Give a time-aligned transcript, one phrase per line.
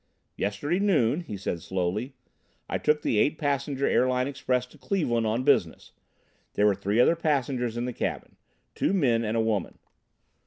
[0.35, 2.15] "Yesterday noon," he said slowly,
[2.67, 5.91] "I took the eight passenger Airline Express to Cleveland on business.
[6.55, 8.35] There were three other passengers in the cabin
[8.73, 9.77] two men and a woman.